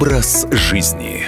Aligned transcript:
Образ 0.00 0.46
жизни. 0.50 1.26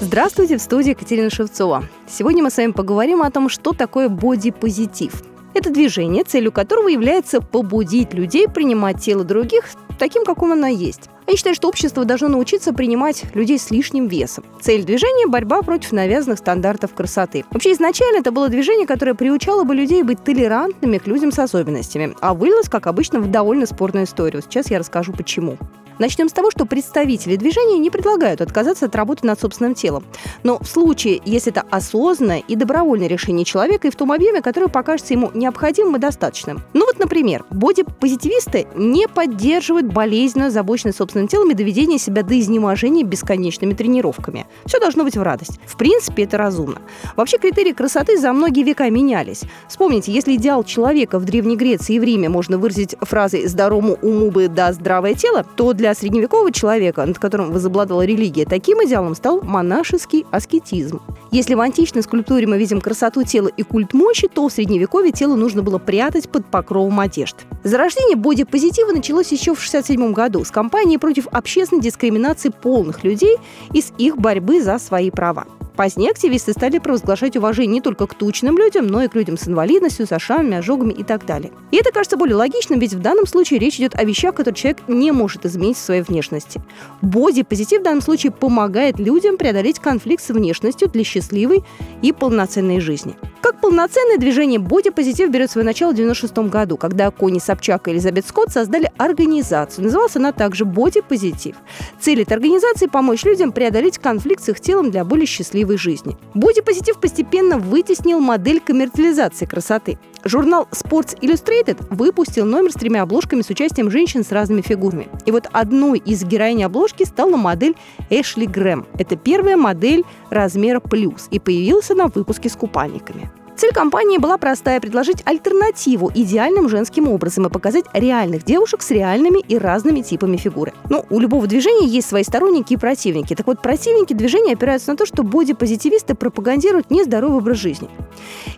Здравствуйте, 0.00 0.58
в 0.58 0.62
студии 0.62 0.90
Екатерина 0.90 1.28
Шевцова. 1.28 1.82
Сегодня 2.08 2.44
мы 2.44 2.50
с 2.50 2.56
вами 2.56 2.70
поговорим 2.70 3.22
о 3.22 3.32
том, 3.32 3.48
что 3.48 3.72
такое 3.72 4.08
бодипозитив. 4.08 5.24
Это 5.54 5.70
движение, 5.70 6.22
целью 6.22 6.52
которого 6.52 6.86
является 6.86 7.40
побудить 7.40 8.14
людей 8.14 8.46
принимать 8.46 9.02
тело 9.02 9.24
других 9.24 9.70
таким, 9.98 10.24
каком 10.24 10.52
оно 10.52 10.68
есть. 10.68 11.10
А 11.26 11.32
я 11.32 11.36
считаю, 11.36 11.56
что 11.56 11.68
общество 11.68 12.04
должно 12.04 12.28
научиться 12.28 12.72
принимать 12.72 13.24
людей 13.34 13.58
с 13.58 13.72
лишним 13.72 14.06
весом. 14.06 14.44
Цель 14.60 14.84
движения– 14.84 15.26
борьба 15.28 15.62
против 15.62 15.90
навязанных 15.90 16.38
стандартов 16.38 16.94
красоты. 16.94 17.44
Вообще, 17.50 17.72
изначально 17.72 18.18
это 18.18 18.30
было 18.30 18.48
движение, 18.48 18.86
которое 18.86 19.14
приучало 19.14 19.64
бы 19.64 19.74
людей 19.74 20.04
быть 20.04 20.22
толерантными 20.22 20.98
к 20.98 21.08
людям 21.08 21.32
с 21.32 21.40
особенностями, 21.40 22.14
а 22.20 22.34
вылилось, 22.34 22.68
как 22.68 22.86
обычно, 22.86 23.18
в 23.18 23.28
довольно 23.32 23.66
спорную 23.66 24.06
историю. 24.06 24.42
Сейчас 24.42 24.70
я 24.70 24.78
расскажу, 24.78 25.12
почему. 25.12 25.58
Начнем 25.98 26.28
с 26.28 26.32
того, 26.32 26.50
что 26.50 26.66
представители 26.66 27.36
движения 27.36 27.78
не 27.78 27.90
предлагают 27.90 28.40
отказаться 28.40 28.86
от 28.86 28.96
работы 28.96 29.26
над 29.26 29.40
собственным 29.40 29.74
телом. 29.74 30.04
Но 30.42 30.58
в 30.58 30.66
случае, 30.66 31.20
если 31.24 31.52
это 31.52 31.62
осознанное 31.70 32.42
и 32.46 32.56
добровольное 32.56 33.06
решение 33.06 33.44
человека 33.44 33.88
и 33.88 33.90
в 33.90 33.96
том 33.96 34.10
объеме, 34.12 34.42
который 34.42 34.68
покажется 34.68 35.14
ему 35.14 35.30
необходимым 35.34 35.96
и 35.96 35.98
достаточным. 35.98 36.62
Ну 36.72 36.83
вот, 36.94 37.00
например, 37.00 37.44
бодипозитивисты 37.50 38.66
не 38.76 39.08
поддерживают 39.08 39.86
болезненную 39.86 40.48
озабоченность 40.48 40.98
собственным 40.98 41.26
телом 41.26 41.50
и 41.50 41.54
доведение 41.54 41.98
себя 41.98 42.22
до 42.22 42.38
изнеможения 42.38 43.04
бесконечными 43.04 43.74
тренировками. 43.74 44.46
Все 44.64 44.78
должно 44.78 45.02
быть 45.02 45.16
в 45.16 45.22
радость. 45.22 45.58
В 45.66 45.76
принципе, 45.76 46.22
это 46.22 46.38
разумно. 46.38 46.80
Вообще, 47.16 47.38
критерии 47.38 47.72
красоты 47.72 48.18
за 48.18 48.32
многие 48.32 48.62
века 48.62 48.88
менялись. 48.90 49.42
Вспомните, 49.68 50.12
если 50.12 50.36
идеал 50.36 50.62
человека 50.62 51.18
в 51.18 51.24
Древней 51.24 51.56
Греции 51.56 51.96
и 51.96 52.00
в 52.00 52.04
Риме 52.04 52.28
можно 52.28 52.58
выразить 52.58 52.94
фразой 53.00 53.46
«здоровому 53.46 53.98
уму 54.00 54.30
бы 54.30 54.48
да 54.48 54.72
здравое 54.72 55.14
тело», 55.14 55.44
то 55.56 55.72
для 55.72 55.94
средневекового 55.94 56.52
человека, 56.52 57.04
над 57.04 57.18
которым 57.18 57.50
возобладала 57.50 58.02
религия, 58.02 58.44
таким 58.44 58.78
идеалом 58.84 59.14
стал 59.14 59.42
монашеский 59.42 60.26
аскетизм. 60.30 61.00
Если 61.34 61.54
в 61.54 61.60
античной 61.60 62.04
скульптуре 62.04 62.46
мы 62.46 62.58
видим 62.58 62.80
красоту 62.80 63.24
тела 63.24 63.48
и 63.48 63.64
культ 63.64 63.92
мощи, 63.92 64.28
то 64.28 64.48
в 64.48 64.52
средневековье 64.52 65.10
тело 65.10 65.34
нужно 65.34 65.64
было 65.64 65.78
прятать 65.78 66.28
под 66.28 66.46
покровом 66.46 67.00
одежд. 67.00 67.34
Зарождение 67.64 68.14
бодипозитива 68.14 68.92
началось 68.92 69.32
еще 69.32 69.52
в 69.52 69.58
1967 69.58 70.12
году 70.12 70.44
с 70.44 70.52
кампанией 70.52 70.98
против 70.98 71.26
общественной 71.26 71.82
дискриминации 71.82 72.50
полных 72.50 73.02
людей 73.02 73.36
и 73.72 73.82
с 73.82 73.92
их 73.98 74.16
борьбы 74.16 74.62
за 74.62 74.78
свои 74.78 75.10
права. 75.10 75.44
Позднее 75.76 76.10
активисты 76.10 76.52
стали 76.52 76.78
провозглашать 76.78 77.36
уважение 77.36 77.74
не 77.74 77.80
только 77.80 78.06
к 78.06 78.14
тучным 78.14 78.56
людям, 78.56 78.86
но 78.86 79.02
и 79.02 79.08
к 79.08 79.14
людям 79.16 79.36
с 79.36 79.48
инвалидностью, 79.48 80.06
с 80.06 80.18
шрамами, 80.20 80.58
ожогами 80.58 80.92
и 80.92 81.02
так 81.02 81.26
далее. 81.26 81.50
И 81.72 81.76
это 81.76 81.90
кажется 81.90 82.16
более 82.16 82.36
логичным, 82.36 82.78
ведь 82.78 82.94
в 82.94 83.00
данном 83.00 83.26
случае 83.26 83.58
речь 83.58 83.76
идет 83.76 83.96
о 83.96 84.04
вещах, 84.04 84.36
которые 84.36 84.54
человек 84.54 84.82
не 84.86 85.10
может 85.10 85.44
изменить 85.44 85.76
в 85.76 85.80
своей 85.80 86.02
внешности. 86.02 86.62
Боди-позитив 87.02 87.80
в 87.80 87.84
данном 87.84 88.02
случае 88.02 88.30
помогает 88.30 89.00
людям 89.00 89.36
преодолеть 89.36 89.80
конфликт 89.80 90.22
с 90.22 90.28
внешностью 90.28 90.88
для 90.88 91.02
счастливой 91.02 91.64
и 92.02 92.12
полноценной 92.12 92.78
жизни. 92.78 93.16
Полноценное 93.64 94.18
движение 94.18 94.60
бодипозитив 94.60 95.30
берет 95.30 95.50
свое 95.50 95.64
начало 95.64 95.92
в 95.92 95.94
1996 95.94 96.52
году, 96.52 96.76
когда 96.76 97.10
Кони 97.10 97.38
Собчак 97.38 97.88
и 97.88 97.92
Элизабет 97.92 98.26
Скотт 98.26 98.52
создали 98.52 98.92
организацию. 98.98 99.86
Называлась 99.86 100.14
она 100.16 100.32
также 100.32 100.66
бодипозитив. 100.66 101.56
Цель 101.98 102.20
этой 102.20 102.34
организации– 102.34 102.86
помочь 102.92 103.24
людям 103.24 103.52
преодолеть 103.52 103.96
конфликт 103.96 104.44
с 104.44 104.50
их 104.50 104.60
телом 104.60 104.90
для 104.90 105.02
более 105.02 105.24
счастливой 105.24 105.78
жизни. 105.78 106.18
Бодипозитив 106.34 107.00
постепенно 107.00 107.56
вытеснил 107.56 108.20
модель 108.20 108.60
коммерциализации 108.60 109.46
красоты. 109.46 109.98
Журнал 110.24 110.68
Sports 110.70 111.18
Illustrated 111.22 111.86
выпустил 111.88 112.44
номер 112.44 112.70
с 112.70 112.74
тремя 112.74 113.00
обложками 113.04 113.40
с 113.40 113.48
участием 113.48 113.90
женщин 113.90 114.24
с 114.24 114.30
разными 114.30 114.60
фигурами. 114.60 115.08
И 115.24 115.30
вот 115.30 115.46
одной 115.52 116.00
из 116.00 116.22
героинь 116.22 116.64
обложки 116.64 117.04
стала 117.04 117.38
модель 117.38 117.76
Эшли 118.10 118.46
Грэм. 118.46 118.86
Это 118.98 119.16
первая 119.16 119.56
модель 119.56 120.04
размера 120.28 120.80
плюс 120.80 121.28
и 121.30 121.38
появилась 121.38 121.90
она 121.90 122.08
в 122.08 122.14
выпуске 122.14 122.50
с 122.50 122.56
купальниками. 122.56 123.30
Цель 123.64 123.72
компании 123.72 124.18
была 124.18 124.36
простая– 124.36 124.78
предложить 124.82 125.22
альтернативу 125.24 126.12
идеальным 126.14 126.68
женским 126.68 127.08
образом 127.08 127.46
и 127.46 127.48
показать 127.48 127.86
реальных 127.94 128.44
девушек 128.44 128.82
с 128.82 128.90
реальными 128.90 129.38
и 129.38 129.56
разными 129.56 130.02
типами 130.02 130.36
фигуры. 130.36 130.74
Ну, 130.90 131.06
у 131.08 131.18
любого 131.18 131.46
движения 131.46 131.86
есть 131.86 132.06
свои 132.06 132.24
сторонники 132.24 132.74
и 132.74 132.76
противники. 132.76 133.34
Так 133.34 133.46
вот, 133.46 133.62
противники 133.62 134.12
движения 134.12 134.52
опираются 134.52 134.90
на 134.90 134.98
то, 134.98 135.06
что 135.06 135.22
бодипозитивисты 135.22 136.14
пропагандируют 136.14 136.90
нездоровый 136.90 137.38
образ 137.38 137.56
жизни. 137.56 137.88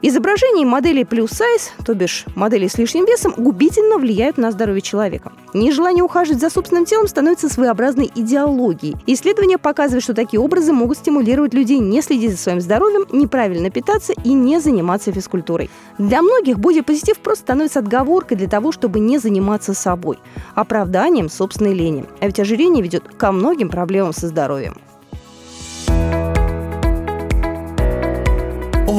Изображения 0.02 0.66
моделей 0.66 1.04
плюс 1.04 1.30
сайз, 1.30 1.72
то 1.84 1.94
бишь 1.94 2.24
моделей 2.34 2.68
с 2.68 2.78
лишним 2.78 3.04
весом, 3.04 3.34
губительно 3.36 3.98
влияют 3.98 4.38
на 4.38 4.50
здоровье 4.50 4.82
человека. 4.82 5.32
Нежелание 5.54 6.04
ухаживать 6.04 6.40
за 6.40 6.50
собственным 6.50 6.84
телом 6.84 7.08
становится 7.08 7.48
своеобразной 7.48 8.10
идеологией. 8.14 8.96
Исследования 9.06 9.58
показывают, 9.58 10.04
что 10.04 10.14
такие 10.14 10.40
образы 10.40 10.72
могут 10.72 10.98
стимулировать 10.98 11.54
людей 11.54 11.78
не 11.78 12.02
следить 12.02 12.32
за 12.32 12.36
своим 12.36 12.60
здоровьем, 12.60 13.06
неправильно 13.12 13.70
питаться 13.70 14.12
и 14.24 14.32
не 14.32 14.60
заниматься 14.60 15.12
физкультурой. 15.12 15.70
Для 15.98 16.22
многих 16.22 16.58
бодипозитив 16.58 17.18
просто 17.18 17.44
становится 17.44 17.78
отговоркой 17.78 18.36
для 18.36 18.48
того, 18.48 18.72
чтобы 18.72 19.00
не 19.00 19.18
заниматься 19.18 19.74
собой, 19.74 20.18
оправданием 20.54 21.28
собственной 21.28 21.74
лени. 21.74 22.04
А 22.20 22.26
ведь 22.26 22.40
ожирение 22.40 22.82
ведет 22.82 23.04
ко 23.16 23.32
многим 23.32 23.68
проблемам 23.68 24.12
со 24.12 24.28
здоровьем. 24.28 24.76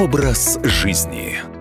Образ 0.07 0.57
жизни. 0.63 1.56